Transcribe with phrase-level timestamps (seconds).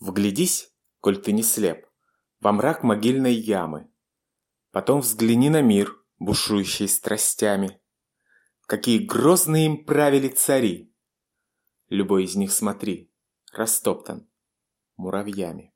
[0.00, 1.86] Вглядись, коль ты не слеп,
[2.40, 3.92] во мрак могильной ямы.
[4.72, 7.80] Потом взгляни на мир, бушующий страстями.
[8.66, 10.94] Какие грозные им правили цари!
[11.88, 13.12] Любой из них смотри,
[13.52, 14.30] растоптан
[14.96, 15.74] муравьями.